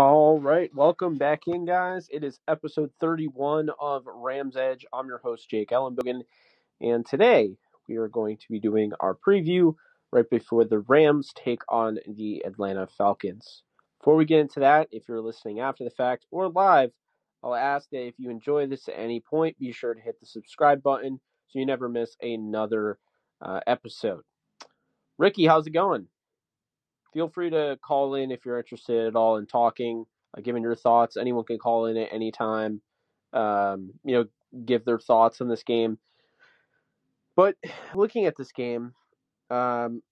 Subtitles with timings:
[0.00, 2.08] All right, welcome back in, guys.
[2.10, 4.86] It is episode 31 of Rams Edge.
[4.94, 6.22] I'm your host, Jake Ellenbogen,
[6.80, 7.50] and today
[7.86, 9.74] we are going to be doing our preview
[10.10, 13.62] right before the Rams take on the Atlanta Falcons.
[13.98, 16.92] Before we get into that, if you're listening after the fact or live,
[17.44, 20.24] I'll ask that if you enjoy this at any point, be sure to hit the
[20.24, 22.98] subscribe button so you never miss another
[23.42, 24.22] uh, episode.
[25.18, 26.06] Ricky, how's it going?
[27.12, 30.04] Feel free to call in if you're interested at all in talking,
[30.36, 31.16] uh, giving your thoughts.
[31.16, 32.80] Anyone can call in at any time.
[33.32, 34.24] Um, you know,
[34.64, 35.98] give their thoughts on this game.
[37.36, 37.56] But
[37.94, 38.94] looking at this game,
[39.50, 40.02] um,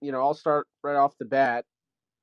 [0.00, 1.64] you know, I'll start right off the bat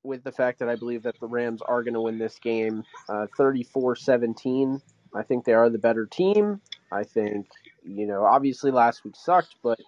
[0.02, 2.84] with the fact that I believe that the Rams are going to win this game
[3.08, 4.80] uh, 34 uh, 17.
[5.14, 6.60] I think they are the better team.
[6.92, 7.48] I think,
[7.82, 9.80] you know, obviously last week sucked, but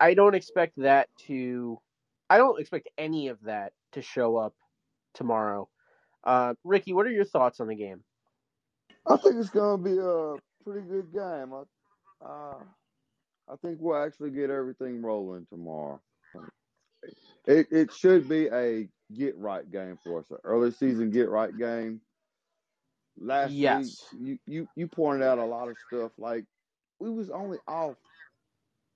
[0.00, 1.78] I don't expect that to
[2.30, 4.54] I don't expect any of that to show up
[5.14, 5.68] tomorrow.
[6.24, 8.02] Uh, Ricky, what are your thoughts on the game?
[9.06, 11.54] I think it's going to be a pretty good game.
[11.54, 12.58] I, uh,
[13.50, 16.00] I think we'll actually get everything rolling tomorrow.
[17.46, 21.56] It it should be a get right game for us, an early season get right
[21.56, 22.00] game.
[23.18, 24.04] Last yes.
[24.12, 26.12] week, you, you you pointed out a lot of stuff.
[26.18, 26.44] Like
[26.98, 27.96] we was only off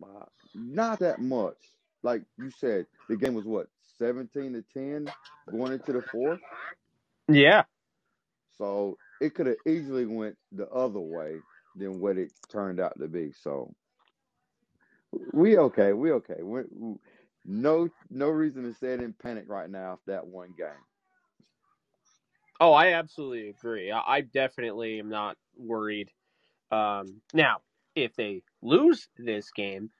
[0.00, 0.08] by
[0.54, 1.56] not that much
[2.02, 5.12] like you said, the game was what seventeen to ten
[5.50, 6.40] going into the fourth.
[7.28, 7.64] Yeah.
[8.58, 11.36] So it could have easily went the other way
[11.76, 13.32] than what it turned out to be.
[13.32, 13.74] So
[15.32, 15.92] we okay.
[15.92, 16.42] We okay.
[16.42, 16.62] we
[17.44, 20.68] no no reason to say it in panic right now after that one game.
[22.60, 23.90] Oh, I absolutely agree.
[23.90, 26.10] I, I definitely am not worried.
[26.70, 27.58] Um, now,
[27.96, 29.90] if they lose this game,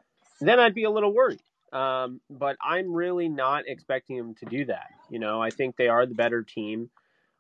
[0.40, 1.42] then I'd be a little worried.
[1.72, 4.90] Um, but I'm really not expecting them to do that.
[5.08, 6.90] You know, I think they are the better team.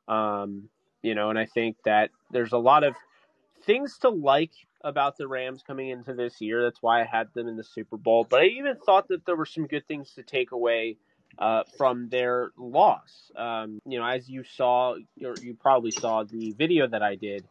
[0.08, 0.68] Um,
[1.02, 2.94] you know, and I think that there's a lot of
[3.64, 6.62] things to like about the Rams coming into this year.
[6.62, 8.26] That's why I had them in the Super Bowl.
[8.28, 10.96] But I even thought that there were some good things to take away
[11.38, 13.30] uh, from their loss.
[13.36, 17.44] Um, you know, as you saw, you probably saw the video that I did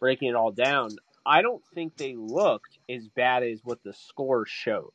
[0.00, 0.90] breaking it all down.
[1.24, 4.92] I don't think they looked as bad as what the score showed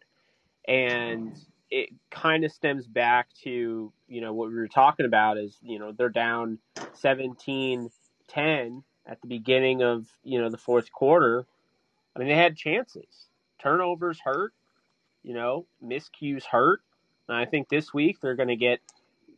[0.67, 1.37] and
[1.69, 5.79] it kind of stems back to you know what we were talking about is you
[5.79, 6.59] know they're down
[6.93, 7.89] 17
[8.27, 11.45] 10 at the beginning of you know the fourth quarter.
[12.15, 13.27] I mean they had chances.
[13.59, 14.53] Turnovers hurt
[15.23, 16.81] you know miscues hurt.
[17.27, 18.79] And i think this week they're going to get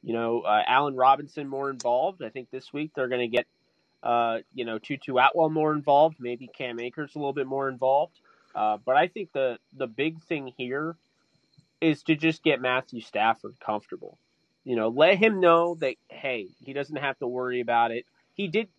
[0.02, 2.24] you know uh, allen robinson more involved.
[2.24, 3.46] I think this week they're going to get
[4.02, 6.18] uh, you know tutu atwell more involved.
[6.20, 8.20] Maybe cam akers a little bit more involved.
[8.56, 10.96] Uh, but i think the the big thing here
[11.84, 14.18] is to just get Matthew Stafford comfortable.
[14.64, 18.06] You know, let him know that hey, he doesn't have to worry about it.
[18.34, 18.70] He did.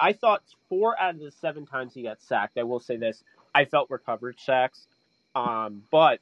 [0.00, 2.58] I thought four out of the seven times he got sacked.
[2.58, 3.22] I will say this:
[3.54, 4.88] I felt were coverage sacks,
[5.36, 6.18] um, but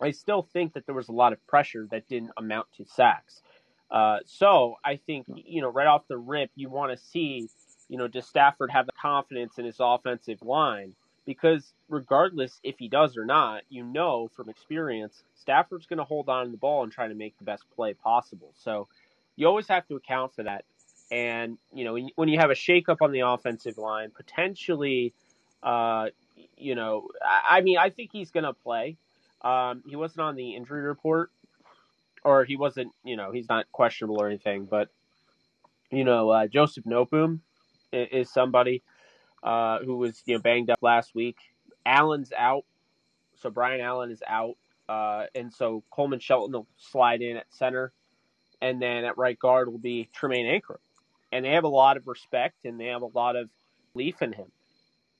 [0.00, 3.42] I still think that there was a lot of pressure that didn't amount to sacks.
[3.90, 7.48] Uh, so I think you know right off the rip, you want to see
[7.88, 12.88] you know does Stafford have the confidence in his offensive line because regardless if he
[12.88, 16.82] does or not, you know from experience, Stafford's going to hold on to the ball
[16.82, 18.52] and try to make the best play possible.
[18.58, 18.88] So
[19.36, 20.64] you always have to account for that.
[21.10, 25.12] And you know when you have a shakeup on the offensive line, potentially,
[25.62, 26.06] uh,
[26.56, 27.08] you know,
[27.48, 28.96] I, mean, I think he's going to play.
[29.42, 31.30] Um, he wasn't on the injury report,
[32.24, 34.64] or he wasn't, you know, he's not questionable or anything.
[34.64, 34.88] But
[35.90, 37.38] you know, uh, Joseph is,
[37.92, 38.82] is somebody
[39.42, 41.36] uh, who was you know banged up last week.
[41.84, 42.64] Allen's out,
[43.36, 44.56] so Brian Allen is out,
[44.88, 47.92] uh, and so Coleman Shelton will slide in at center,
[48.60, 50.78] and then at right guard will be Tremayne Anchrum,
[51.32, 53.48] and they have a lot of respect and they have a lot of
[53.94, 54.52] belief in him,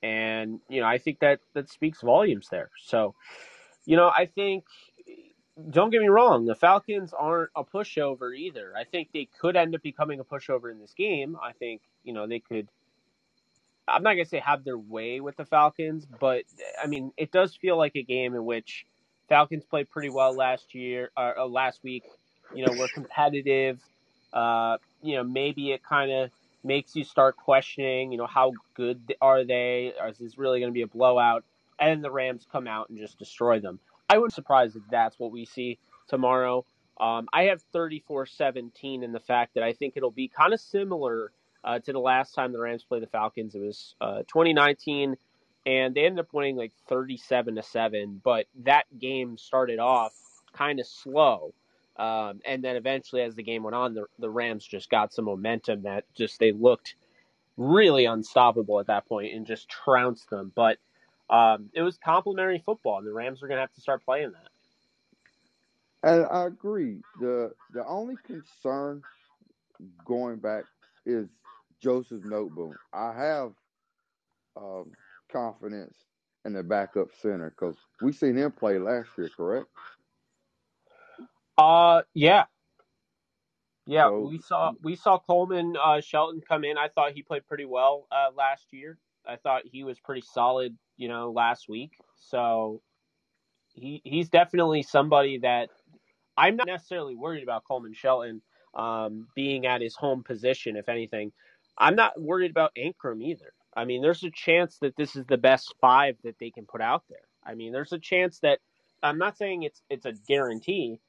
[0.02, 2.70] and you know I think that that speaks volumes there.
[2.84, 3.14] So,
[3.84, 4.64] you know I think
[5.70, 8.72] don't get me wrong, the Falcons aren't a pushover either.
[8.76, 11.36] I think they could end up becoming a pushover in this game.
[11.42, 12.68] I think, you know, they could
[13.92, 16.44] I'm not gonna say have their way with the Falcons, but
[16.82, 18.86] I mean it does feel like a game in which
[19.28, 22.04] Falcons played pretty well last year or uh, last week.
[22.54, 23.80] You know, we're competitive.
[24.32, 26.30] Uh, you know, maybe it kind of
[26.64, 28.12] makes you start questioning.
[28.12, 29.92] You know, how good are they?
[30.08, 31.44] Is this really going to be a blowout?
[31.78, 33.78] And the Rams come out and just destroy them.
[34.08, 35.78] I wouldn't surprise if that's what we see
[36.08, 36.64] tomorrow.
[37.00, 41.32] Um, I have 34-17 in the fact that I think it'll be kind of similar
[41.64, 43.54] uh, to the last time the Rams played the Falcons.
[43.54, 45.16] It was uh, 2019,
[45.66, 48.20] and they ended up winning like 37 to seven.
[48.22, 50.14] But that game started off
[50.54, 51.54] kind of slow,
[51.96, 55.26] Um, and then eventually, as the game went on, the, the Rams just got some
[55.26, 56.96] momentum that just they looked
[57.56, 60.52] really unstoppable at that point and just trounced them.
[60.54, 60.78] But
[61.30, 64.32] um, it was complimentary football, and the Rams are going to have to start playing
[64.32, 64.50] that.
[66.02, 67.02] And I agree.
[67.20, 69.02] the The only concern
[70.04, 70.64] going back
[71.06, 71.28] is
[71.82, 72.74] Joseph Noteboom.
[72.92, 73.52] I have
[74.56, 74.92] um,
[75.30, 75.96] confidence
[76.44, 79.66] in the backup center because we seen him play last year, correct?
[81.58, 82.44] Uh, yeah,
[83.86, 84.06] yeah.
[84.08, 86.78] So, we saw we saw Coleman uh, Shelton come in.
[86.78, 88.98] I thought he played pretty well uh, last year.
[89.26, 91.92] I thought he was pretty solid, you know, last week.
[92.16, 92.80] So
[93.74, 95.68] he he's definitely somebody that
[96.36, 98.42] I'm not necessarily worried about Coleman Shelton
[98.74, 100.76] um, being at his home position.
[100.76, 101.32] If anything,
[101.78, 103.52] I'm not worried about Anchrum either.
[103.74, 106.80] I mean, there's a chance that this is the best five that they can put
[106.80, 107.26] out there.
[107.44, 108.58] I mean, there's a chance that
[109.02, 111.00] I'm not saying it's it's a guarantee,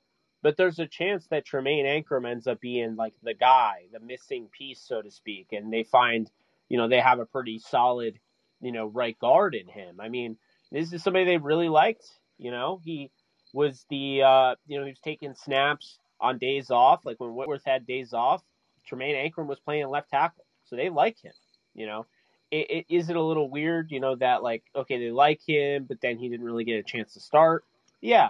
[0.42, 4.48] but there's a chance that Tremayne Anchrum ends up being like the guy, the missing
[4.58, 6.30] piece, so to speak, and they find,
[6.70, 8.20] you know, they have a pretty solid,
[8.62, 10.00] you know, right guard in him.
[10.00, 10.38] I mean,
[10.72, 12.06] this is somebody they really liked.
[12.38, 13.12] You know, he
[13.54, 17.64] was the, uh, you know, he was taking snaps on days off, like when Whitworth
[17.66, 18.42] had days off.
[18.90, 20.43] Tremayne Anchrum was playing left tackle,
[20.74, 21.34] so they like him.
[21.76, 22.06] You know,
[22.50, 25.86] it, it, is it a little weird, you know, that like okay they like him,
[25.88, 27.64] but then he didn't really get a chance to start.
[28.02, 28.30] Yeah,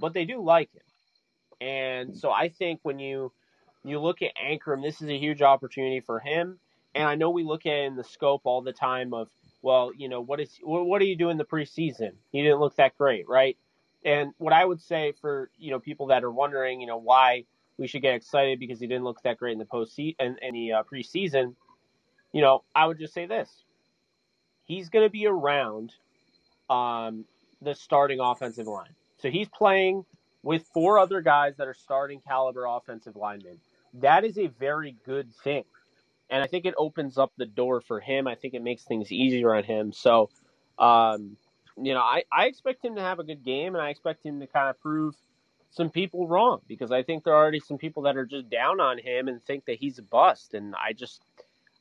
[0.00, 3.32] but they do like him, and so I think when you
[3.84, 6.58] you look at Anchrum, this is a huge opportunity for him.
[6.94, 9.28] And I know we look at in the scope all the time of
[9.60, 12.12] well, you know, what is what are you doing the preseason?
[12.32, 13.58] He didn't look that great, right?
[14.04, 17.44] And what I would say for you know people that are wondering, you know, why
[17.76, 20.54] we should get excited because he didn't look that great in the post and in
[20.54, 21.54] the uh, preseason
[22.34, 23.48] you know, I would just say this:
[24.64, 25.92] he's going to be around
[26.68, 27.24] um,
[27.62, 28.90] the starting offensive line.
[29.18, 30.04] So he's playing
[30.42, 33.58] with four other guys that are starting caliber offensive linemen.
[33.94, 35.64] That is a very good thing.
[36.28, 38.26] And I think it opens up the door for him.
[38.26, 39.92] I think it makes things easier on him.
[39.92, 40.28] So,
[40.78, 41.36] um,
[41.76, 44.40] you know, I, I expect him to have a good game and I expect him
[44.40, 45.14] to kind of prove
[45.70, 48.80] some people wrong because I think there are already some people that are just down
[48.80, 50.54] on him and think that he's a bust.
[50.54, 51.22] And I just,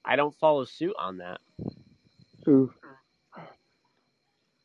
[0.06, 1.40] I don't follow suit on that.
[2.46, 2.72] Who?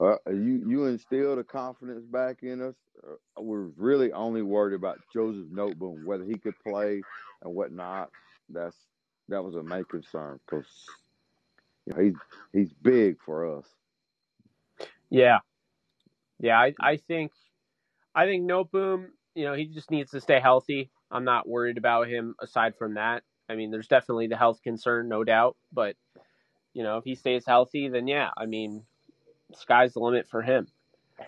[0.00, 2.75] Uh, you you instilled the confidence back in us.
[3.05, 7.02] Uh, we're really only worried about Joseph Noteboom, whether he could play
[7.43, 8.11] and whatnot.
[8.49, 8.76] That's
[9.29, 10.67] that was a main concern because
[11.87, 12.14] you know, he's
[12.52, 13.67] he's big for us.
[15.11, 15.38] Yeah,
[16.38, 16.58] yeah.
[16.58, 17.32] I I think
[18.14, 19.06] I think Noteboom.
[19.35, 20.90] You know, he just needs to stay healthy.
[21.11, 23.23] I'm not worried about him aside from that.
[23.49, 25.56] I mean, there's definitely the health concern, no doubt.
[25.73, 25.97] But
[26.75, 28.85] you know, if he stays healthy, then yeah, I mean,
[29.55, 30.69] sky's the limit for him.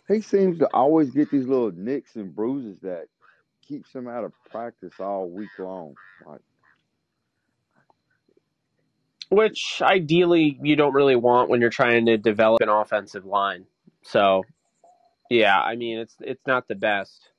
[0.07, 3.07] He seems to always get these little nicks and bruises that
[3.67, 5.95] keeps him out of practice all week long.
[6.25, 6.41] Like,
[9.31, 13.67] which ideally you don't really want when you're trying to develop an offensive line.
[14.03, 14.45] So,
[15.31, 17.31] yeah, I mean it's it's not the best.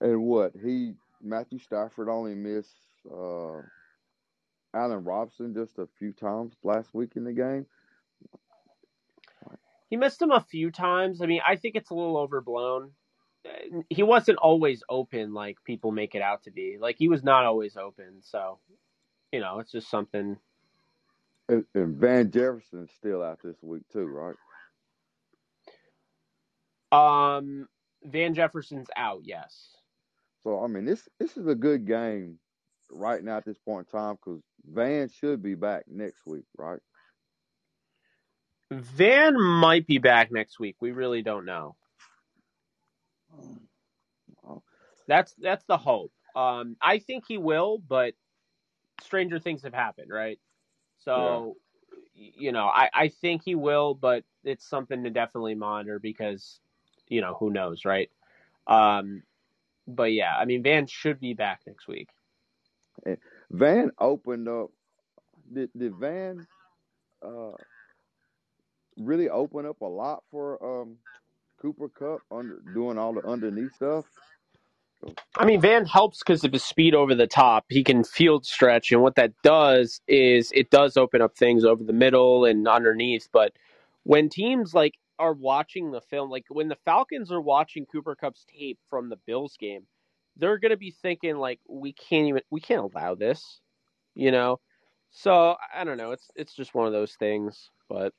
[0.00, 3.62] And what he Matthew Stafford only missed uh,
[4.74, 7.66] Allen Robinson just a few times last week in the game.
[9.88, 11.20] He missed him a few times.
[11.20, 12.92] I mean, I think it's a little overblown.
[13.88, 16.76] He wasn't always open like people make it out to be.
[16.78, 18.22] Like he was not always open.
[18.22, 18.58] So,
[19.32, 20.36] you know, it's just something.
[21.48, 24.36] And, and Van Jefferson's still out this week too, right?
[26.92, 27.68] Um,
[28.04, 29.22] Van Jefferson's out.
[29.24, 29.70] Yes.
[30.44, 32.38] So I mean, this this is a good game
[32.90, 36.80] right now at this point in time because Van should be back next week, right?
[38.70, 40.76] Van might be back next week.
[40.80, 41.76] We really don't know.
[45.06, 46.12] That's that's the hope.
[46.36, 48.14] Um, I think he will, but
[49.02, 50.38] stranger things have happened, right?
[51.04, 51.56] So,
[52.14, 52.30] yeah.
[52.36, 56.60] you know, I, I think he will, but it's something to definitely monitor because,
[57.08, 58.10] you know, who knows, right?
[58.66, 59.22] Um,
[59.88, 62.08] but yeah, I mean, Van should be back next week.
[63.50, 64.70] Van opened up.
[65.52, 66.46] Did, did Van
[67.24, 67.52] uh,
[68.98, 70.96] really open up a lot for um,
[71.60, 74.04] Cooper Kupp under doing all the underneath stuff?
[75.36, 77.64] I mean, Van helps because of his speed over the top.
[77.68, 81.82] He can field stretch, and what that does is it does open up things over
[81.82, 83.28] the middle and underneath.
[83.32, 83.52] But
[84.04, 88.44] when teams like are watching the film, like when the Falcons are watching Cooper Kupp's
[88.44, 89.86] tape from the Bills game,
[90.40, 93.60] they're going to be thinking like we can't even we can't allow this,
[94.16, 94.60] you know.
[95.12, 96.12] So I don't know.
[96.12, 98.14] It's it's just one of those things, but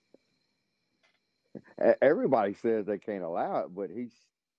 [2.02, 4.10] everybody says they can't allow it, but he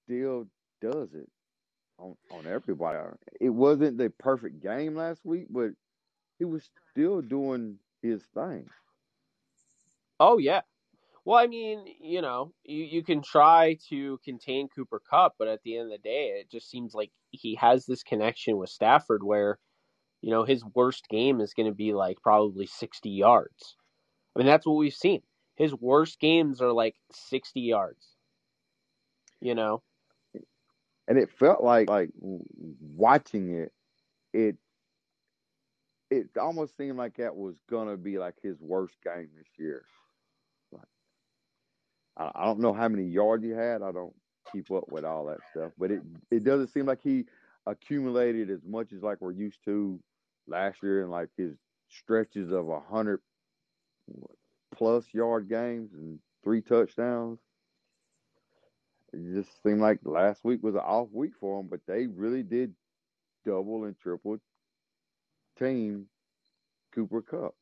[0.04, 0.46] still
[0.82, 1.28] does it.
[1.98, 2.98] on on everybody.
[3.40, 5.72] It wasn't the perfect game last week, but
[6.38, 8.68] he was still doing his thing.
[10.20, 10.62] Oh yeah.
[11.24, 15.62] Well, I mean, you know, you, you can try to contain Cooper Kupp, but at
[15.62, 19.22] the end of the day, it just seems like he has this connection with Stafford
[19.22, 19.58] where,
[20.20, 23.76] you know, his worst game is going to be like probably 60 yards.
[24.34, 25.22] I mean, that's what we've seen.
[25.56, 28.06] His worst games are like 60 yards.
[29.40, 29.82] You know?
[31.08, 33.72] And it felt like like watching it,
[34.32, 34.56] it
[36.10, 39.84] it almost seemed like that was gonna be like his worst game this year.
[40.70, 40.86] Like,
[42.16, 43.82] I, I don't know how many yards he had.
[43.82, 44.14] I don't
[44.52, 47.24] keep up with all that stuff, but it it doesn't seem like he
[47.66, 49.98] accumulated as much as like we're used to
[50.46, 51.56] last year and like his
[51.88, 53.20] stretches of a hundred
[54.74, 57.38] plus yard games and three touchdowns.
[59.12, 62.42] It just seemed like last week was an off week for them, but they really
[62.42, 62.74] did
[63.44, 64.38] double and triple
[65.58, 66.06] team
[66.94, 67.54] Cooper Kupp.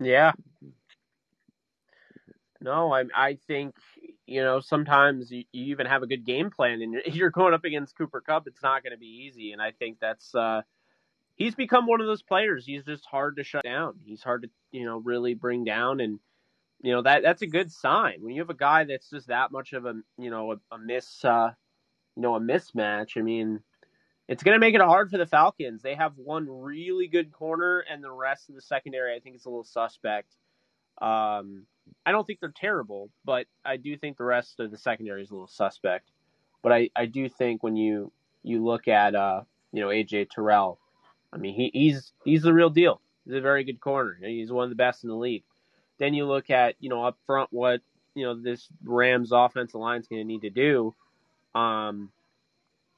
[0.00, 0.32] Yeah.
[2.60, 3.74] No, I I think
[4.26, 7.64] you know sometimes you, you even have a good game plan and you're going up
[7.64, 8.46] against Cooper Kupp.
[8.46, 10.62] It's not going to be easy, and I think that's uh,
[11.36, 12.66] he's become one of those players.
[12.66, 13.94] He's just hard to shut down.
[14.04, 16.20] He's hard to you know really bring down, and
[16.82, 19.52] you know that that's a good sign when you have a guy that's just that
[19.52, 21.50] much of a you know a, a miss uh,
[22.14, 23.16] you know a mismatch.
[23.16, 23.60] I mean,
[24.28, 25.82] it's going to make it hard for the Falcons.
[25.82, 29.46] They have one really good corner, and the rest of the secondary, I think, is
[29.46, 30.36] a little suspect.
[31.00, 31.66] Um,
[32.04, 35.30] I don't think they're terrible, but I do think the rest of the secondary is
[35.30, 36.10] a little suspect.
[36.62, 39.42] But I, I do think when you you look at uh,
[39.72, 40.78] you know AJ Terrell,
[41.32, 43.00] I mean he, he's he's the real deal.
[43.24, 44.18] He's a very good corner.
[44.22, 45.44] He's one of the best in the league.
[45.98, 47.80] Then you look at you know up front what
[48.14, 50.94] you know this Rams offensive line is going to need to do.
[51.54, 52.10] Um,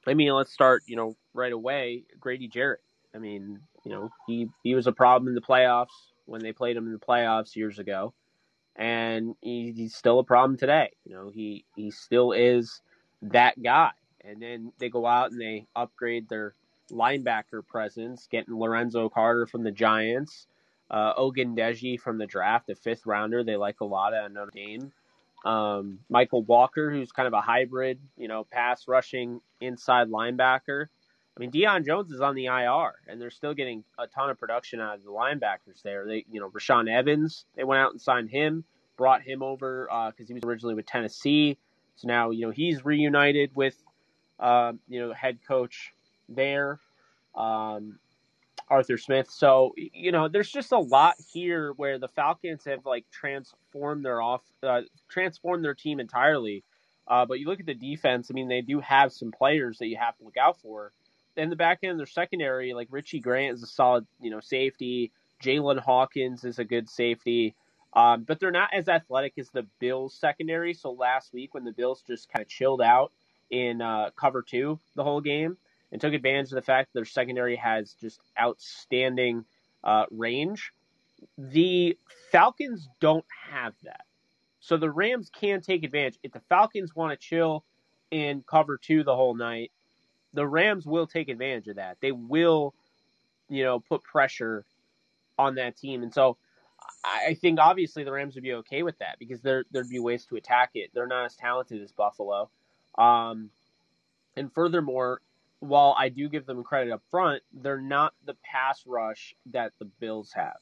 [0.05, 2.03] I mean, let's start you know right away.
[2.19, 2.81] Grady Jarrett.
[3.15, 6.77] I mean, you know he he was a problem in the playoffs when they played
[6.77, 8.13] him in the playoffs years ago
[8.75, 10.91] and he, he's still a problem today.
[11.05, 12.81] You know, he he still is
[13.23, 13.91] that guy.
[14.25, 16.55] And then they go out and they upgrade their
[16.91, 20.47] linebacker presence, getting Lorenzo Carter from the Giants,
[20.89, 23.43] uh, Ogundeji from the draft, a fifth rounder.
[23.43, 24.93] They like a lot at Notre Dame.
[25.45, 30.87] Um, Mykal Walker, who's kind of a hybrid, you know, pass rushing inside linebacker.
[31.35, 34.39] I mean, Deion Jones is on the IR, and they're still getting a ton of
[34.39, 36.05] production out of the linebackers there.
[36.05, 38.63] They, you know, Rashaan Evans, they went out and signed him,
[38.97, 41.57] brought him over because uh, he was originally with Tennessee.
[41.95, 43.75] So now, you know, he's reunited with,
[44.39, 45.91] uh, you know, head coach
[46.29, 46.79] there,
[47.33, 47.97] um,
[48.69, 49.29] Arthur Smith.
[49.31, 54.21] So, you know, there's just a lot here where the Falcons have like transformed their
[54.21, 56.63] off, uh, transformed their team entirely.
[57.07, 58.29] Uh, but you look at the defense.
[58.29, 60.93] I mean, they do have some players that you have to look out for
[61.35, 65.11] in the back end, their secondary, like Richie Grant is a solid, you know, safety.
[65.41, 67.55] Jaylinn Hawkins is a good safety.
[67.95, 70.73] Um, but they're not as athletic as the Bills secondary.
[70.73, 73.11] So last week when the Bills just kind of chilled out
[73.49, 75.57] in uh, cover two the whole game
[75.91, 79.45] and took advantage of the fact that their secondary has just outstanding
[79.83, 80.73] uh, range,
[81.37, 81.97] the
[82.31, 84.05] Falcons don't have that.
[84.59, 86.17] So the Rams can take advantage.
[86.23, 87.65] If the Falcons want to chill
[88.11, 89.71] in cover two the whole night,
[90.33, 91.97] the Rams will take advantage of that.
[92.01, 92.73] They will,
[93.49, 94.65] you know, put pressure
[95.37, 96.03] on that team.
[96.03, 96.37] And so
[97.03, 100.25] I think obviously the Rams would be okay with that because there there'd be ways
[100.25, 100.91] to attack it.
[100.93, 102.49] They're not as talented as Buffalo.
[102.97, 103.49] Um,
[104.35, 105.21] and furthermore,
[105.59, 109.85] while I do give them credit up front, they're not the pass rush that the
[109.85, 110.57] Bills have.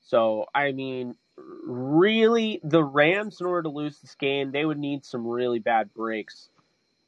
[0.00, 5.04] So I mean, really, the Rams in order to lose this game, they would need
[5.04, 6.48] some really bad breaks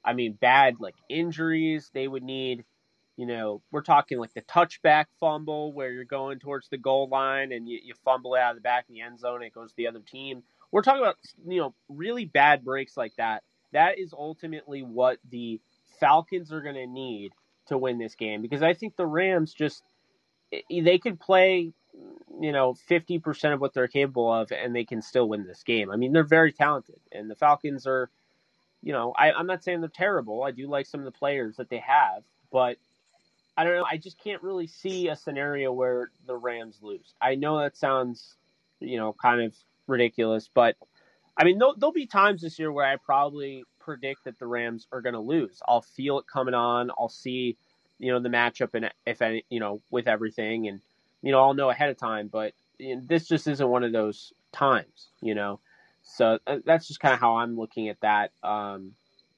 [0.08, 1.90] I mean, bad like injuries.
[1.92, 2.64] They would need,
[3.18, 7.52] you know, we're talking like the touchback fumble where you're going towards the goal line
[7.52, 9.36] and you, you fumble out of the back of the end zone.
[9.36, 10.42] and it goes to the other team.
[10.72, 13.42] We're talking about, you know, really bad breaks like that.
[13.72, 15.60] That is ultimately what the
[16.00, 17.32] Falcons are going to need
[17.66, 19.82] to win this game because I think the Rams just,
[20.70, 21.74] they could play
[22.40, 25.90] you know 50% of what they're capable of and they can still win this game.
[25.90, 28.08] I mean, they're very talented and the Falcons are
[28.82, 30.42] you know, I, I'm not saying they're terrible.
[30.42, 32.76] I do like some of the players that they have, but
[33.56, 33.86] I don't know.
[33.90, 37.14] I just can't really see a scenario where the Rams lose.
[37.20, 38.36] I know that sounds,
[38.80, 39.54] you know, kind of
[39.88, 40.76] ridiculous, but
[41.36, 44.86] I mean, there'll, there'll be times this year where I probably predict that the Rams
[44.92, 45.60] are going to lose.
[45.66, 46.90] I'll feel it coming on.
[46.98, 47.56] I'll see,
[47.98, 50.80] you know, the matchup and if any, you know, with everything, and
[51.22, 52.28] you know, I'll know ahead of time.
[52.28, 55.60] But you know, this just isn't one of those times, you know.
[56.08, 58.32] So uh, that's just kind of how I'm looking at that.
[58.42, 58.94] Um,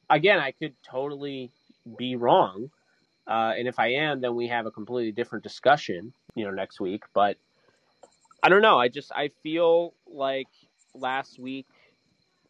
[0.09, 1.51] again, I could totally,
[1.99, 2.71] be wrong.
[3.27, 6.81] Uh, and if I am, then we have a completely different discussion, you know, next
[6.81, 7.05] week.
[7.15, 7.37] But
[8.43, 8.79] I don't know.
[8.79, 10.49] I just I feel like
[10.95, 11.67] last week.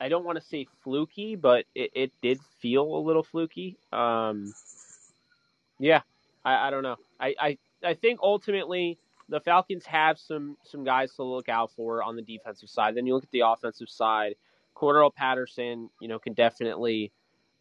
[0.01, 3.77] I don't want to say fluky, but it, it did feel a little fluky.
[3.93, 4.55] Um,
[5.79, 6.01] yeah,
[6.43, 6.97] I, I don't know.
[7.19, 8.99] I, I I think ultimately
[9.31, 12.95] the Falcons have some some guys to look out for on the defensive side.
[12.95, 14.35] Then you look at the offensive side.
[14.77, 17.13] Cordarrelle Patterson, you know, can definitely,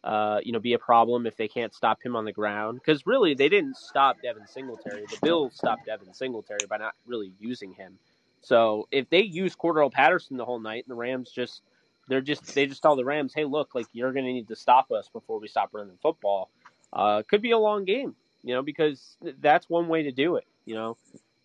[0.04, 2.80] uh, you know, be a problem if they can't stop him on the ground.
[2.80, 5.04] Because really, they didn't stop Devin Singletary.
[5.10, 7.98] The Bills stopped Devin Singletary by not really using him.
[8.40, 11.62] So if they use Cordarrelle Patterson the whole night, and the Rams just
[12.08, 14.56] they're just they just tell the Rams, hey, look, like you're going to need to
[14.56, 16.50] stop us before we stop running football.
[16.92, 20.46] Uh, could be a long game, you know, because that's one way to do it.
[20.64, 20.96] You know,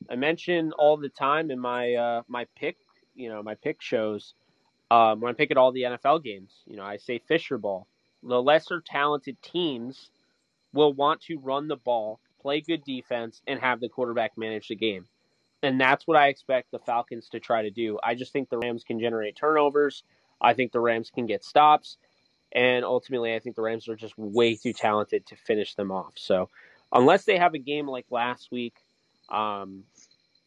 [0.10, 2.78] I mention all the time in my uh, my pick,
[3.16, 4.34] you know, my pick shows
[4.92, 6.52] um, when I pick at all the NFL games.
[6.68, 7.88] You know, I say Fisher ball.
[8.24, 10.10] The lesser talented teams
[10.74, 14.75] will want to run the ball, play good defense, and have the quarterback manage the
[14.75, 15.06] game.
[15.64, 17.98] And that's what I expect the Falcons to try to do.
[18.04, 20.04] I just think the Rams can generate turnovers.
[20.42, 21.98] I think the Rams can get stops.
[22.52, 26.14] And ultimately, I think the Rams are just way too talented to finish them off.
[26.16, 26.50] So,
[26.94, 28.85] unless they have a game like last week
[29.29, 29.84] um,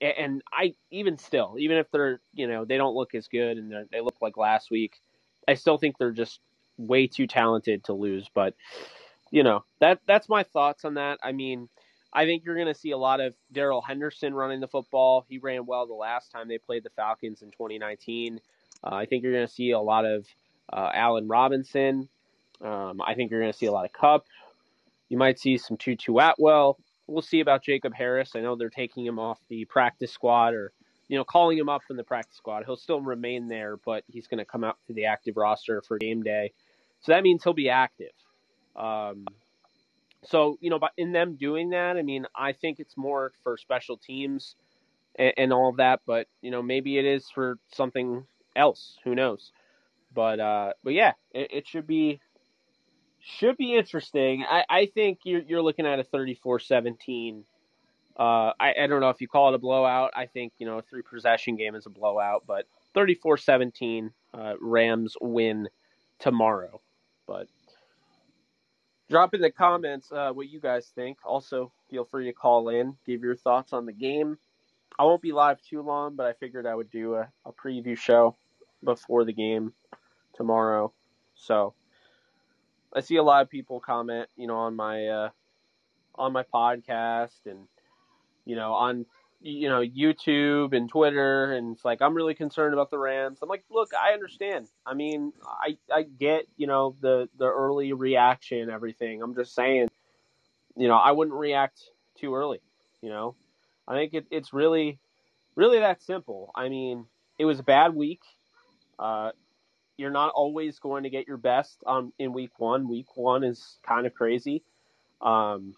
[0.00, 3.72] and I even still, even if they're you know they don't look as good and
[3.90, 5.00] they look like last week,
[5.46, 6.40] I still think they're just
[6.76, 8.28] way too talented to lose.
[8.32, 8.54] But
[9.30, 11.18] you know that that's my thoughts on that.
[11.22, 11.68] I mean,
[12.12, 15.26] I think you're going to see a lot of Darrell Henderson running the football.
[15.28, 18.40] He ran well the last time they played the Falcons in 2019.
[18.84, 20.26] Uh, I think you're going to see a lot of
[20.72, 22.08] uh, Allen Robinson.
[22.60, 24.26] Um, I think you're going to see a lot of Kupp.
[25.08, 26.78] You might see some Tutu Atwell
[27.08, 28.32] we'll see about Jacob Harris.
[28.36, 30.72] I know they're taking him off the practice squad or
[31.08, 32.64] you know calling him up from the practice squad.
[32.64, 35.98] He'll still remain there, but he's going to come out to the active roster for
[35.98, 36.52] game day.
[37.00, 38.12] So that means he'll be active.
[38.76, 39.26] Um,
[40.24, 43.56] so you know, but in them doing that, I mean, I think it's more for
[43.56, 44.54] special teams
[45.16, 46.00] and, and all of that.
[46.06, 48.24] But you know, maybe it is for something
[48.54, 48.98] else.
[49.04, 49.52] Who knows?
[50.14, 52.20] But uh, but yeah, it, it should be
[53.28, 54.44] should be interesting.
[54.48, 57.44] I, I think you're, you're looking at a 34 17.
[58.18, 60.10] Uh, I, I don't know if you call it a blowout.
[60.16, 64.54] I think, you know, a three possession game is a blowout, but 34 17, uh,
[64.60, 65.68] Rams win
[66.18, 66.80] tomorrow.
[67.26, 67.46] But
[69.08, 71.18] drop in the comments uh, what you guys think.
[71.24, 74.38] Also, feel free to call in, give your thoughts on the game.
[74.98, 77.96] I won't be live too long, but I figured I would do a, a preview
[77.96, 78.36] show
[78.82, 79.72] before the game
[80.34, 80.92] tomorrow.
[81.36, 81.74] So,
[82.94, 85.28] I see a lot of people comment, you know, on my uh,
[86.14, 87.68] on my podcast and
[88.44, 89.06] you know on
[89.40, 93.38] you know YouTube and Twitter, and it's like I'm really concerned about the Rams.
[93.42, 94.68] I'm like, look, I understand.
[94.86, 99.22] I mean, I I get you know the the early reaction, everything.
[99.22, 99.88] I'm just saying,
[100.76, 101.80] you know, I wouldn't react
[102.18, 102.60] too early.
[103.00, 103.36] You know,
[103.86, 104.98] I think it, it's really
[105.54, 106.50] really that simple.
[106.54, 107.06] I mean,
[107.38, 108.22] it was a bad week.
[108.98, 109.30] Uh,
[109.98, 112.88] you're not always going to get your best um, in week one.
[112.88, 114.62] Week one is kind of crazy.
[115.20, 115.74] Um,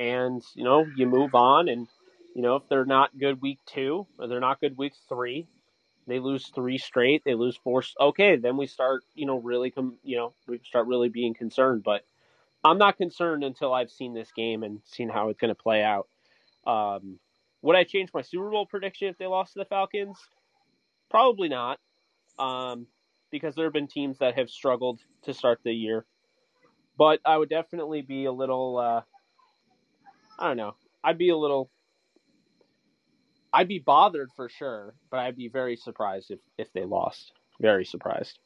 [0.00, 1.68] and, you know, you move on.
[1.68, 1.86] And,
[2.34, 5.46] you know, if they're not good week two or they're not good week three,
[6.06, 7.84] they lose three straight, they lose four.
[8.00, 11.82] Okay, then we start, you know, really, com- you know, we start really being concerned.
[11.84, 12.04] But
[12.64, 15.82] I'm not concerned until I've seen this game and seen how it's going to play
[15.84, 16.08] out.
[16.66, 17.18] Um,
[17.62, 20.16] would I change my Super Bowl prediction if they lost to the Falcons?
[21.10, 21.78] Probably not.
[22.38, 22.86] Um,
[23.30, 26.06] because there have been teams that have struggled to start the year.
[26.98, 29.02] But I would definitely be a little, uh,
[30.38, 31.70] I don't know, I'd be a little,
[33.52, 37.32] I'd be bothered for sure, but I'd be very surprised if, if they lost.
[37.60, 38.38] Very surprised.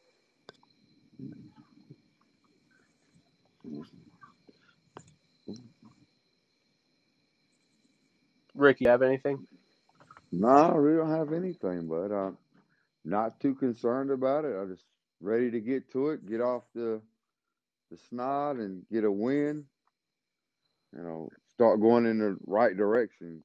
[8.54, 9.46] Rick, you have anything?
[10.32, 12.32] No, really don't have anything, but uh,
[13.04, 14.56] not too concerned about it.
[14.56, 14.84] I'm just
[15.20, 17.00] ready to get to it, get off the
[17.90, 19.64] the snot, and get a win.
[20.96, 23.42] You know, start going in the right direction.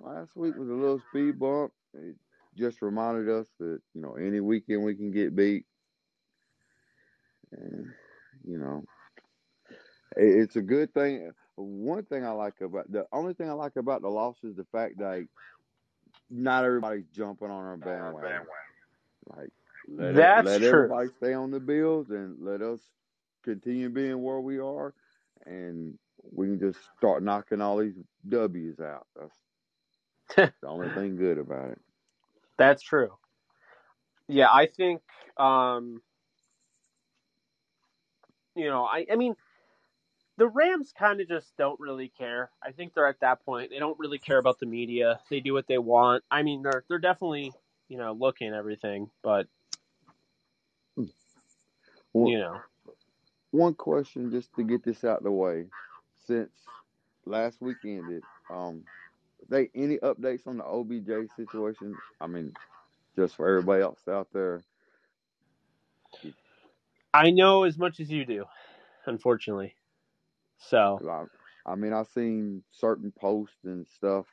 [0.00, 1.72] Last week was a little speed bump.
[1.94, 2.16] It
[2.56, 5.64] just reminded us that you know any weekend we can get beat,
[7.52, 7.86] and
[8.44, 8.84] you know
[10.16, 11.30] it's a good thing.
[11.56, 14.66] One thing I like about the only thing I like about the loss is the
[14.72, 15.26] fact that
[16.30, 18.46] not everybody's jumping on our bandwagon.
[19.36, 19.50] Like
[19.88, 20.88] let That's it, let true.
[20.88, 22.80] everybody stay on the Bills and let us
[23.44, 24.94] continue being where we are,
[25.46, 25.98] and
[26.32, 29.06] we can just start knocking all these W's out.
[29.18, 29.36] That's
[30.62, 31.80] the only thing good about it.
[32.58, 33.12] That's true.
[34.28, 35.02] Yeah, I think
[35.38, 36.02] um
[38.54, 39.36] you know, I I mean
[40.38, 42.50] the Rams kind of just don't really care.
[42.62, 43.70] I think they're at that point.
[43.70, 45.20] They don't really care about the media.
[45.30, 46.24] They do what they want.
[46.30, 47.52] I mean, they're they're definitely
[47.88, 49.46] you know looking everything, but
[52.12, 52.60] Well, you know,
[53.50, 55.66] one question just to get this out of the way.
[56.26, 56.52] Since
[57.26, 58.84] last week ended, um,
[59.48, 61.96] they any updates on the OBJ situation?
[62.20, 62.52] I mean,
[63.16, 64.62] just for everybody else out there.
[67.14, 68.44] I know as much as you do,
[69.06, 69.74] unfortunately.
[70.58, 71.24] So I,
[71.66, 74.26] I mean, I've seen certain posts and stuff,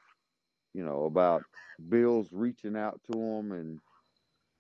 [0.76, 1.44] you know, about
[1.90, 3.80] Bills reaching out to him, and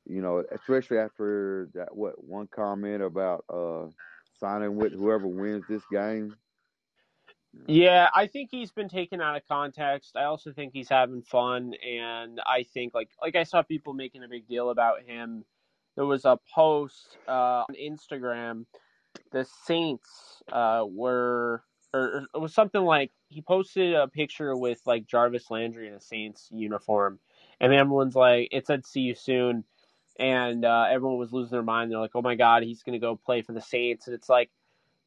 [0.05, 3.87] you know, especially after that what one comment about uh
[4.39, 6.35] signing with whoever wins this game.
[7.67, 10.15] Yeah, I think he's been taken out of context.
[10.15, 14.23] I also think he's having fun, and I think like like I saw people making
[14.23, 15.45] a big deal about him.
[15.95, 18.65] There was a post uh, on Instagram.
[19.31, 21.63] The Saints uh, were,
[21.95, 26.01] or, it was something like he posted a picture with like Jarvis Landry in a
[26.01, 27.19] Saints uniform,
[27.59, 29.63] and everyone's like, it said "See you soon,"
[30.19, 31.91] and uh, everyone was losing their mind.
[31.91, 34.49] They're like, "Oh my god, he's gonna go play for the Saints," and it's like.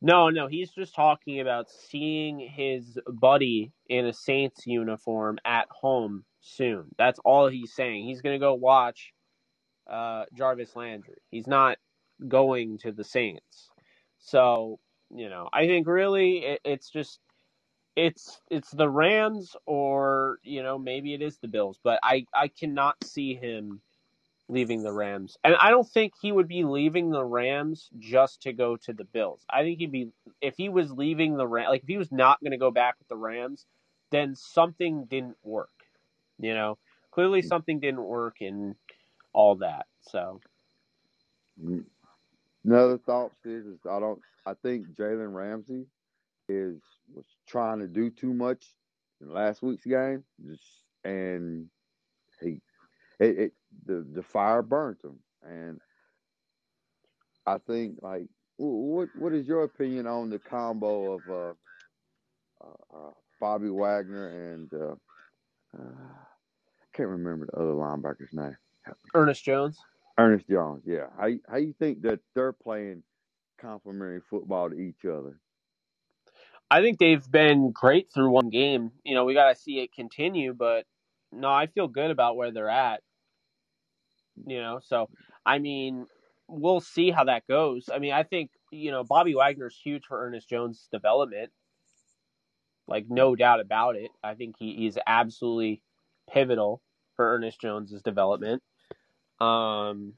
[0.01, 6.25] No, no, he's just talking about seeing his buddy in a Saints uniform at home
[6.41, 6.87] soon.
[6.97, 8.07] That's all he's saying.
[8.07, 9.13] He's to go watch
[9.91, 11.17] uh, Jarvis Landry.
[11.31, 11.79] He's not
[12.27, 13.71] going to the Saints.
[14.19, 14.79] So,
[15.15, 17.21] you know, I think really it, it's just
[17.97, 22.49] it's it's the Rams or, you know, maybe it is the Bills, but I I
[22.49, 23.81] cannot see him
[24.49, 25.37] leaving the Rams.
[25.45, 29.05] And I don't think he would be leaving the Rams just to go to the
[29.05, 29.45] Bills.
[29.51, 32.41] I think he'd be if he was leaving the Ram like if he was not
[32.41, 33.67] going to go back with the Rams,
[34.11, 35.71] then something didn't work.
[36.39, 36.79] You know,
[37.11, 37.49] clearly mm.
[37.49, 38.77] something didn't work and
[39.33, 39.87] all that.
[40.03, 40.41] So,
[41.63, 41.85] mm.
[42.69, 44.21] Another thought is, is I don't.
[44.45, 45.87] I think Jalen Ramsey
[46.51, 46.83] is
[47.15, 48.75] was trying to do too much
[49.23, 50.63] in last week's game, just,
[51.03, 51.71] and
[52.43, 52.61] he
[53.21, 53.53] it, it
[53.87, 55.81] the the fire burnt him, and
[57.47, 58.27] I think like
[58.59, 61.55] what what is your opinion on the combo of uh,
[62.67, 64.95] uh, uh Bobby Wagner and uh,
[65.75, 68.59] uh, I can't remember the other linebacker's name.
[69.15, 69.79] Ernest Jones.
[70.19, 71.07] Ernest Jones, yeah.
[71.17, 73.03] How how you think that they're playing
[73.61, 75.41] complementary football to each other?
[76.71, 78.93] I think they've been great through one game.
[79.05, 80.85] You know, we got to see it continue, but
[81.33, 83.03] no, I feel good about where they're at.
[84.47, 85.09] You know, so
[85.47, 86.07] I mean,
[86.49, 87.89] we'll see how that goes.
[87.93, 91.51] I mean, I think you know Bobby Wagner's huge for Ernest Jones' development,
[92.87, 94.11] like no doubt about it.
[94.23, 95.83] I think he is absolutely
[96.33, 96.83] pivotal
[97.17, 98.63] for Ernest Jones' development.
[99.41, 100.15] Um,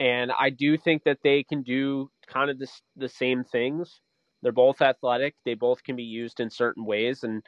[0.00, 4.00] and I do think that they can do kind of this, the same things.
[4.42, 5.34] They're both athletic.
[5.44, 7.42] They both can be used in certain ways, and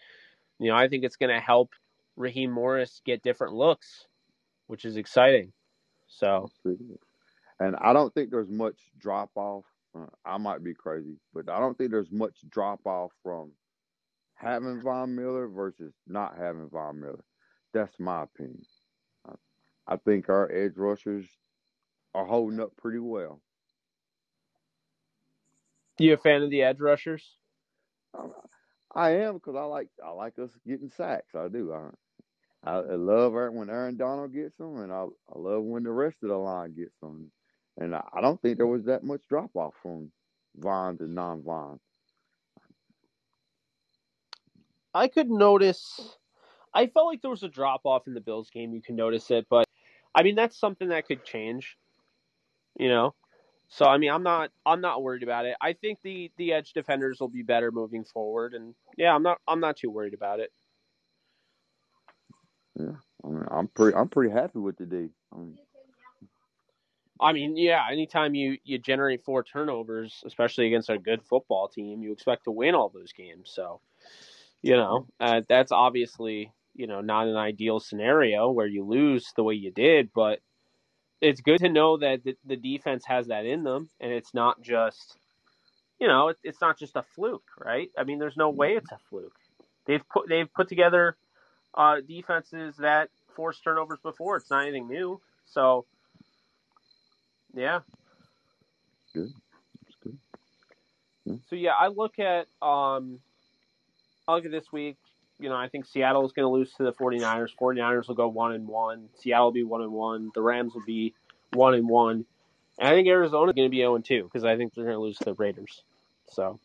[0.59, 1.71] you know I think it's going to help
[2.17, 4.07] Raheem Morris get different looks,
[4.67, 5.53] which is exciting.
[6.09, 6.51] So
[7.61, 9.65] And I don't think there's much drop off.
[9.97, 13.53] Uh, I might be crazy, but I don't think there's much drop off from
[14.35, 17.25] having Von Miller versus not having Von Miller.
[17.73, 18.63] That's my opinion.
[19.91, 21.27] I, think our edge rushers
[22.15, 23.41] are holding up pretty well.
[25.99, 27.37] you a fan of the edge rushers?
[28.95, 31.35] I am because I like I like us getting sacks.
[31.35, 31.73] I do.
[31.73, 31.91] I
[32.65, 36.17] I, I love when Aaron Donald gets them, and I I love when the rest
[36.23, 37.31] of the line gets them.
[37.79, 40.11] And I, I don't think there was that much drop off from
[40.57, 41.79] Von to non Von.
[44.93, 46.17] I could notice.
[46.75, 48.75] I felt like there was a drop off in the Bills game.
[48.75, 49.67] You can notice it, but
[50.15, 51.77] I mean that's something that could change.
[52.79, 53.15] You know,
[53.69, 55.57] so I mean I'm not I'm not worried about it.
[55.61, 59.39] I think the the edge defenders will be better moving forward, and yeah, I'm not
[59.47, 60.51] I'm not too worried about it.
[62.79, 65.09] Yeah, I mean, I'm pretty I'm pretty happy with the D.
[65.33, 65.59] I mean,
[67.21, 72.03] I mean, yeah, anytime you you generate four turnovers, especially against a good football team,
[72.03, 73.51] you expect to win all those games.
[73.55, 73.81] So,
[74.63, 79.43] you know, uh, that's obviously you know not an ideal scenario where you lose the
[79.43, 80.41] way you did, but
[81.21, 84.61] it's good to know that the, the defense has that in them, and it's not
[84.63, 85.17] just
[85.99, 87.91] you know it, it's not just a fluke, right?
[87.99, 89.37] I mean, there's no way it's a fluke.
[89.87, 91.17] They've put they've put together
[91.75, 94.37] uh, defenses that force turnovers before.
[94.37, 95.21] It's not anything new.
[95.47, 95.87] So,
[97.55, 97.81] yeah.
[99.13, 99.33] good.
[100.03, 100.19] Good.
[101.49, 103.21] So yeah, I look at um
[104.27, 104.97] I look at this week,
[105.41, 107.51] you know, I think Seattle is going to lose to the 49ers.
[107.61, 109.09] 49ers will go 1 and 1.
[109.17, 110.33] Seattle will be 1 and 1.
[110.35, 111.15] The Rams will be
[111.55, 112.25] 1 and 1.
[112.79, 114.85] And I think Arizona is going to be 0 and 2 because I think they're
[114.85, 115.83] going to lose to the Raiders.
[116.31, 116.59] So,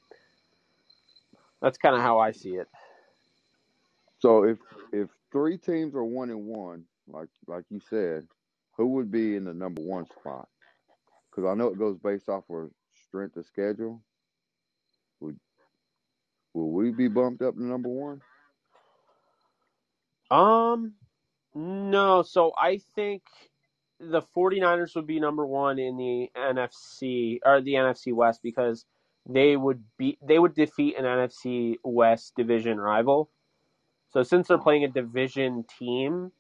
[1.62, 2.68] That's kind of how I see it.
[4.20, 4.60] So if
[4.92, 8.28] if three teams are one and one, like like you said,
[8.78, 10.48] who would be in the number one spot?
[11.30, 12.72] Because I know it goes based off of
[13.08, 14.02] strength of schedule.
[15.22, 15.40] Would
[16.54, 18.22] will we be bumped up to number one?
[20.32, 20.94] Um,
[21.54, 22.24] no.
[22.24, 23.24] So I think
[24.00, 28.86] the 49ers would be number one in the NFC or the NFC West because
[29.28, 33.30] they would be they would defeat an NFC West division rival.
[34.10, 36.32] So since they're playing a division team,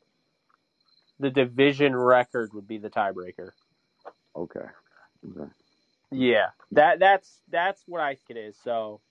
[1.19, 3.51] the division record would be the tiebreaker.
[4.35, 4.67] Okay.
[5.29, 5.51] Okay.
[6.11, 8.57] Yeah, that that's that's what I think it is.
[8.63, 9.01] So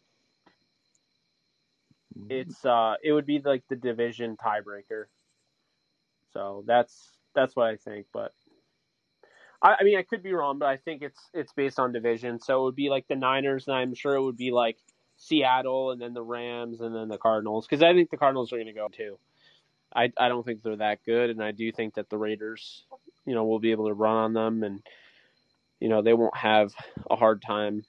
[2.28, 5.06] it's uh it would be like the division tiebreaker.
[6.32, 8.32] So that's that's what I think, but
[9.62, 12.40] I, I mean I could be wrong, but I think it's it's based on division.
[12.40, 14.78] So it would be like the Niners, and I'm sure it would be like
[15.16, 18.56] Seattle, and then the Rams, and then the Cardinals, because I think the Cardinals are
[18.56, 19.18] going to go too.
[19.94, 22.84] I I don't think they're that good, and I do think that the Raiders,
[23.26, 24.82] you know, will be able to run on them, and
[25.80, 26.72] you know they won't have
[27.10, 27.84] a hard time,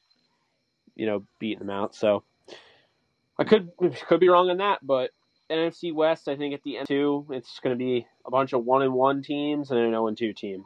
[0.96, 1.96] you know, beating them out.
[1.96, 2.24] So
[3.38, 3.72] I could
[4.08, 5.12] could be wrong on that, but
[5.50, 8.66] NFC West, I think at the end two, it's going to be a bunch of
[8.66, 10.66] one and one teams and an zero and two team.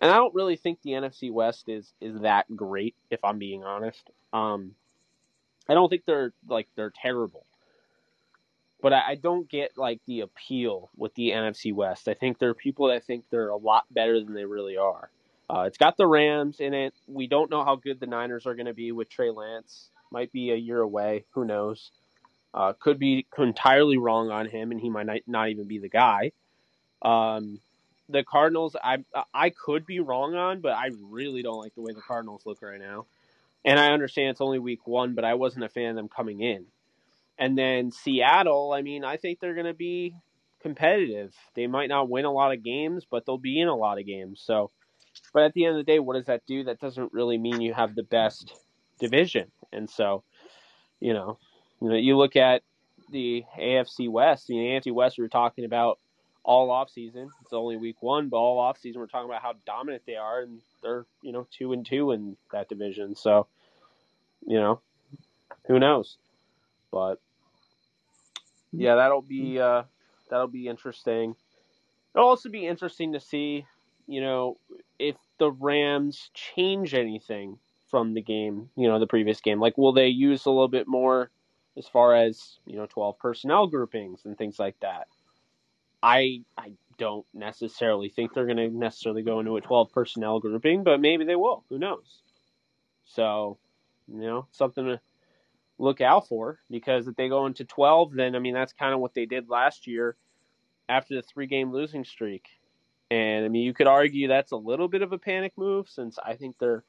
[0.00, 3.64] And I don't really think the NFC West is is that great, if I'm being
[3.64, 4.10] honest.
[4.32, 4.74] Um,
[5.68, 7.46] I don't think they're like they're terrible,
[8.80, 12.08] but I, I don't get like the appeal with the NFC West.
[12.08, 15.10] I think there are people that think they're a lot better than they really are.
[15.48, 16.94] Uh, it's got the Rams in it.
[17.06, 19.90] We don't know how good the Niners are going to be with Trey Lance.
[20.12, 21.24] Might be a year away.
[21.30, 21.90] Who knows?
[22.54, 26.32] Uh, could be entirely wrong on him, and he might not, even be the guy.
[27.00, 27.60] Um,
[28.10, 28.98] the Cardinals, I
[29.32, 32.60] I could be wrong on, but I really don't like the way the Cardinals look
[32.60, 33.06] right now.
[33.64, 36.40] And I understand it's only week one, but I wasn't a fan of them coming
[36.40, 36.66] in.
[37.38, 40.14] And then Seattle, I mean, I think they're going to be
[40.60, 41.34] competitive.
[41.54, 44.06] They might not win a lot of games, but they'll be in a lot of
[44.06, 44.42] games.
[44.44, 44.70] So,
[45.32, 46.64] but at the end of the day, what does that do?
[46.64, 48.52] That doesn't really mean you have the best
[49.02, 49.50] division.
[49.72, 50.22] And so,
[51.00, 51.38] you know,
[51.80, 52.62] you know, you look at
[53.10, 54.46] the AFC West.
[54.46, 55.98] The AFC West, we were talking about
[56.44, 57.28] all off season.
[57.42, 60.40] It's only week one, but all off season, we're talking about how dominant they are,
[60.40, 63.16] and they're you know two and two in that division.
[63.16, 63.48] So,
[64.46, 64.80] you know,
[65.66, 66.16] who knows?
[66.92, 67.20] But
[68.72, 69.82] yeah, that'll be uh,
[70.30, 71.34] that'll be interesting.
[72.14, 73.66] It'll also be interesting to see,
[74.06, 74.58] you know,
[74.98, 77.58] if the Rams change anything
[77.92, 79.60] from the game, you know, the previous game.
[79.60, 81.30] Like, will they use a little bit more
[81.76, 85.06] as far as you know, twelve personnel groupings and things like that?
[86.02, 90.84] I I don't necessarily think they're going to necessarily go into a 12 personnel grouping,
[90.84, 91.64] but maybe they will.
[91.68, 92.22] Who knows?
[93.04, 93.58] So,
[94.06, 95.00] you know, something to
[95.78, 99.00] look out for because if they go into 12, then I mean that's kind of
[99.00, 100.16] what they did last year
[100.88, 102.46] after the three game losing streak.
[103.10, 106.18] And I mean, you could argue that's a little bit of a panic move since
[106.24, 106.84] I think they're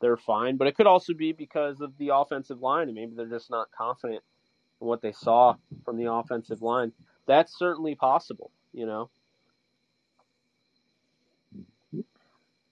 [0.00, 3.26] they're fine, but it could also be because of the offensive line and maybe they're
[3.26, 4.22] just not confident
[4.80, 6.92] in what they saw from the offensive line.
[7.26, 9.10] That's certainly possible, you know.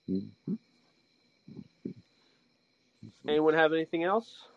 [0.09, 0.53] Mm-hmm.
[3.27, 4.47] Anyone have anything else?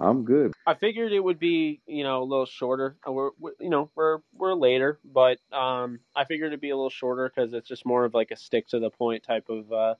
[0.00, 0.52] I'm good.
[0.66, 2.96] I figured it would be, you know, a little shorter.
[3.06, 6.90] We're, we you know, we're we're later, but um, I figured it'd be a little
[6.90, 9.94] shorter because it's just more of like a stick to the point type of uh,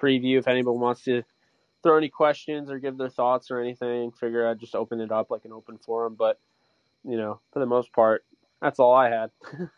[0.00, 0.38] preview.
[0.38, 1.22] If anyone wants to
[1.82, 5.30] throw any questions or give their thoughts or anything, figure I'd just open it up
[5.30, 6.16] like an open forum.
[6.18, 6.38] But
[7.04, 8.24] you know, for the most part,
[8.62, 9.30] that's all I had.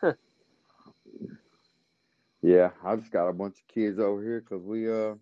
[2.43, 5.15] Yeah, I just got a bunch of kids over here because we uh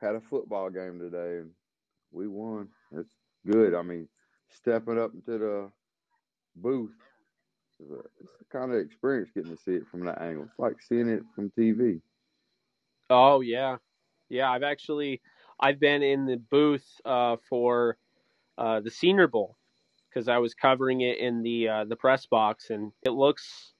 [0.00, 1.50] had a football game today and
[2.12, 2.68] we won.
[2.92, 3.12] It's
[3.46, 3.74] good.
[3.74, 4.08] I mean,
[4.50, 5.70] stepping up into the
[6.56, 6.94] booth
[7.80, 10.44] is a, it's a kind of experience getting to see it from that angle.
[10.44, 12.00] It's like seeing it from TV.
[13.10, 13.76] oh yeah,
[14.28, 14.50] yeah.
[14.50, 15.20] I've actually
[15.60, 17.96] I've been in the booth uh, for
[18.56, 19.56] uh, the Senior Bowl
[20.08, 23.74] because I was covering it in the uh, the press box, and it looks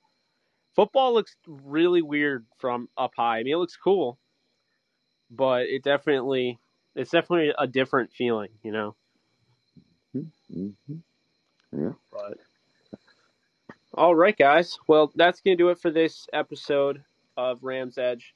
[0.75, 3.39] football looks really weird from up high.
[3.39, 4.19] I mean, it looks cool,
[5.31, 6.59] but it definitely
[6.95, 8.95] it's definitely a different feeling, you know.
[10.13, 10.69] Hmm
[11.73, 11.93] Yeah.
[12.13, 12.39] But
[13.95, 14.79] all right, guys.
[14.87, 17.03] Well, that's gonna do it for this episode
[17.37, 18.35] of Rams Edge.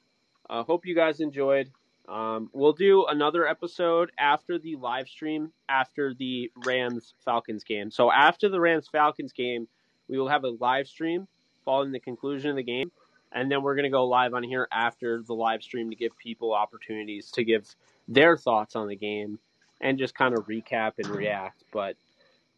[0.51, 1.71] uh, hope you guys enjoyed.
[2.09, 7.91] Um, we'll do another episode after the live stream after the Rams Falcons game.
[7.91, 9.69] So after the Rams Falcons game,
[10.09, 11.29] we will have a live stream
[11.65, 12.91] following the conclusion of the game.
[13.33, 16.17] and then we're going to go live on here after the live stream to give
[16.19, 17.75] people opportunities to give
[18.09, 19.39] their thoughts on the game
[19.83, 21.65] and just kind of recap and react.
[21.73, 21.97] But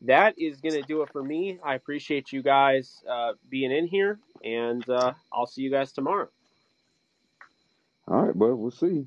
[0.02, 1.58] that is going to do it for me.
[1.64, 6.28] I appreciate you guys uh, being in here, and uh, I'll see you guys tomorrow.
[8.08, 8.54] All right, bud.
[8.54, 9.06] We'll see.